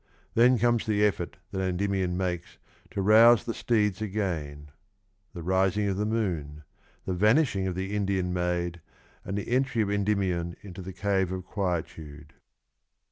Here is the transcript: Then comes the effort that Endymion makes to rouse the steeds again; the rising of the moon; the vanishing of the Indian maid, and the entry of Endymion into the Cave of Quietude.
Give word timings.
Then 0.33 0.57
comes 0.57 0.87
the 0.87 1.05
effort 1.05 1.37
that 1.51 1.61
Endymion 1.61 2.17
makes 2.17 2.57
to 2.89 3.03
rouse 3.03 3.43
the 3.43 3.53
steeds 3.53 4.01
again; 4.01 4.71
the 5.35 5.43
rising 5.43 5.87
of 5.87 5.97
the 5.97 6.07
moon; 6.07 6.63
the 7.05 7.13
vanishing 7.13 7.67
of 7.67 7.75
the 7.75 7.95
Indian 7.95 8.33
maid, 8.33 8.81
and 9.23 9.37
the 9.37 9.47
entry 9.51 9.83
of 9.83 9.91
Endymion 9.91 10.55
into 10.63 10.81
the 10.81 10.91
Cave 10.91 11.31
of 11.31 11.45
Quietude. 11.45 12.33